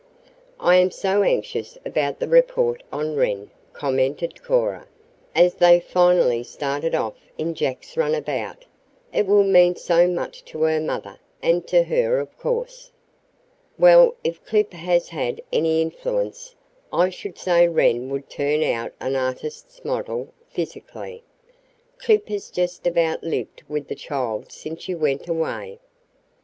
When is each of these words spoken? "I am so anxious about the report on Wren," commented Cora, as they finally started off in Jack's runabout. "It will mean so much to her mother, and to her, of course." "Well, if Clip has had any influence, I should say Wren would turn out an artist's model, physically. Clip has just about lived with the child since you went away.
"I 0.59 0.77
am 0.77 0.89
so 0.89 1.21
anxious 1.21 1.77
about 1.85 2.19
the 2.19 2.27
report 2.27 2.81
on 2.91 3.15
Wren," 3.15 3.51
commented 3.71 4.41
Cora, 4.41 4.87
as 5.35 5.53
they 5.53 5.79
finally 5.79 6.41
started 6.41 6.95
off 6.95 7.13
in 7.37 7.53
Jack's 7.53 7.95
runabout. 7.95 8.65
"It 9.13 9.27
will 9.27 9.43
mean 9.43 9.75
so 9.75 10.07
much 10.07 10.43
to 10.45 10.63
her 10.63 10.79
mother, 10.81 11.19
and 11.43 11.67
to 11.67 11.83
her, 11.83 12.17
of 12.19 12.35
course." 12.39 12.91
"Well, 13.77 14.15
if 14.23 14.43
Clip 14.43 14.73
has 14.73 15.09
had 15.09 15.39
any 15.53 15.83
influence, 15.83 16.55
I 16.91 17.09
should 17.11 17.37
say 17.37 17.67
Wren 17.67 18.09
would 18.09 18.27
turn 18.27 18.63
out 18.63 18.93
an 18.99 19.15
artist's 19.15 19.85
model, 19.85 20.33
physically. 20.49 21.21
Clip 21.99 22.27
has 22.29 22.49
just 22.49 22.87
about 22.87 23.21
lived 23.23 23.61
with 23.69 23.87
the 23.87 23.93
child 23.93 24.51
since 24.51 24.89
you 24.89 24.97
went 24.97 25.27
away. 25.27 25.77